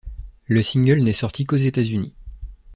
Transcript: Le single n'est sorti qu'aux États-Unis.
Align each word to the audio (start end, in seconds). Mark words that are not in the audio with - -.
Le 0.47 0.63
single 0.63 1.01
n'est 1.03 1.13
sorti 1.13 1.45
qu'aux 1.45 1.57
États-Unis. 1.57 2.15